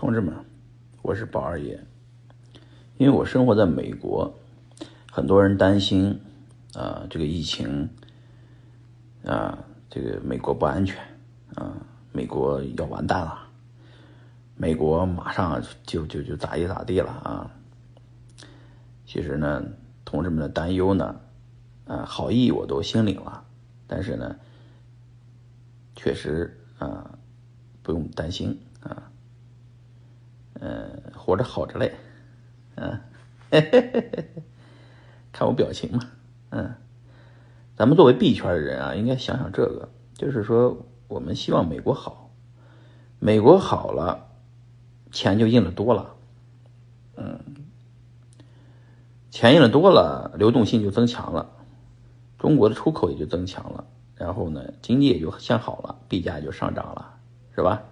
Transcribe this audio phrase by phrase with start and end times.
[0.00, 0.34] 同志们，
[1.02, 1.78] 我是宝二爷。
[2.96, 4.32] 因为我生活在美国，
[5.12, 6.18] 很多人担心
[6.72, 7.90] 啊，这个疫情
[9.26, 9.58] 啊，
[9.90, 10.96] 这个美国不安全
[11.54, 11.76] 啊，
[12.12, 13.46] 美国要完蛋了，
[14.56, 17.50] 美国马上就就就咋地咋地了啊。
[19.04, 19.62] 其实呢，
[20.06, 21.20] 同志们的担忧呢，
[21.84, 23.44] 啊，好意我都心领了，
[23.86, 24.34] 但是呢，
[25.94, 27.18] 确实啊，
[27.82, 28.58] 不用担心。
[31.30, 31.94] 活着好着嘞，
[32.74, 33.00] 嗯，
[35.30, 36.00] 看我表情嘛，
[36.48, 36.74] 嗯，
[37.76, 42.32] 咱们作为币圈的人啊，应该想想这个，就是说，我们希望美国好，
[43.20, 44.26] 美国好了，
[45.12, 46.16] 钱就印的多了，
[47.14, 47.38] 嗯，
[49.30, 51.48] 钱印的多了，流动性就增强了，
[52.40, 57.14] 中国的出口也就增强了，然后呢，经济也就向好了，币价也就上涨了，
[57.54, 57.84] 是吧？